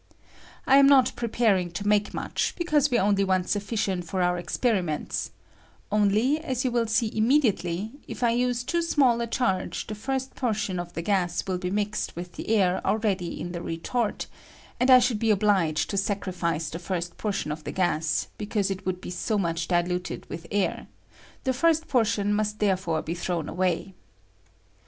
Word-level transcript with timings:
I 0.65 0.77
am 0.77 0.87
not 0.87 1.15
preparing 1.15 1.69
to 1.73 1.87
mate 1.87 2.11
much, 2.11 2.55
because 2.57 2.89
we 2.89 2.97
only 2.97 3.23
want 3.23 3.47
sufficient 3.49 4.03
for 4.03 4.23
our 4.23 4.41
experi 4.41 4.83
ments; 4.83 5.29
only, 5.91 6.43
aa 6.43 6.55
you 6.63 6.71
will 6.71 6.87
see 6.87 7.15
immediately, 7.15 7.91
if 8.07 8.23
I 8.23 8.31
use 8.31 8.63
too 8.63 8.81
small 8.81 9.21
a 9.21 9.27
charge 9.27 9.85
the 9.85 9.93
first 9.93 10.33
portion 10.33 10.79
of 10.79 10.93
the 10.93 11.03
gas 11.03 11.45
will 11.45 11.59
be 11.59 11.69
mixed 11.69 12.15
with 12.15 12.31
the 12.33 12.49
air 12.49 12.81
already 12.83 13.39
in 13.39 13.51
the 13.51 13.61
retort, 13.61 14.25
and 14.79 14.89
I 14.89 14.97
should 14.97 15.19
be 15.19 15.29
obliged 15.29 15.91
to 15.91 15.97
sacrifice 15.97 16.71
the 16.71 16.79
first 16.79 17.19
portion 17.19 17.51
of 17.51 17.63
the 17.63 17.71
gas 17.71 18.27
because 18.39 18.71
it 18.71 18.87
would 18.87 19.01
be 19.01 19.11
so 19.11 19.37
much 19.37 19.67
diluted* 19.67 20.27
with 20.29 20.47
air; 20.49 20.87
the 21.43 21.53
first 21.53 21.87
portion 21.87 22.33
must 22.33 22.57
therefore 22.57 23.03
be 23.03 23.13
thrown 23.13 23.47
away. 23.47 23.93